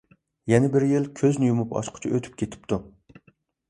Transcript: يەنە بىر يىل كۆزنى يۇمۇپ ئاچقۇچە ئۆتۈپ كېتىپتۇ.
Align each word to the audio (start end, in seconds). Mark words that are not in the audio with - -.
يەنە 0.53 0.71
بىر 0.77 0.85
يىل 0.93 1.05
كۆزنى 1.21 1.51
يۇمۇپ 1.51 1.79
ئاچقۇچە 1.79 2.15
ئۆتۈپ 2.17 2.43
كېتىپتۇ. 2.43 2.85